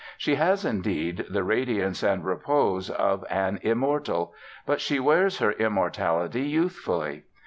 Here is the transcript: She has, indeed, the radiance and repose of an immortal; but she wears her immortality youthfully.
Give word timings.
She 0.17 0.33
has, 0.33 0.65
indeed, 0.65 1.25
the 1.29 1.43
radiance 1.43 2.01
and 2.01 2.25
repose 2.25 2.89
of 2.89 3.23
an 3.29 3.59
immortal; 3.61 4.33
but 4.65 4.81
she 4.81 4.99
wears 4.99 5.37
her 5.37 5.51
immortality 5.51 6.41
youthfully. 6.41 7.25